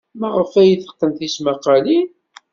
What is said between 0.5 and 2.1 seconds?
ay teqqen tismaqqalin?